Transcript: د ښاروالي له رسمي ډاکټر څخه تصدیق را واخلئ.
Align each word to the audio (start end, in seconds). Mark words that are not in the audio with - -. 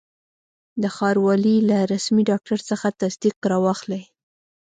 د 0.81 0.83
ښاروالي 0.95 1.57
له 1.69 1.77
رسمي 1.93 2.23
ډاکټر 2.29 2.59
څخه 2.69 2.87
تصدیق 3.01 3.37
را 3.51 3.57
واخلئ. 3.65 4.03